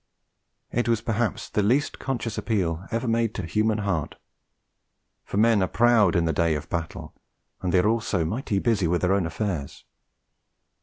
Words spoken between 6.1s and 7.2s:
in the day of battle,